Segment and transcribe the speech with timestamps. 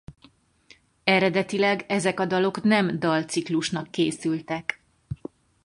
[1.03, 4.81] Eredetileg ezek a dalok nem dalciklusnak készültek.